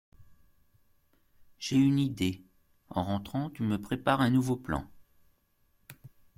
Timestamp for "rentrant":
3.03-3.51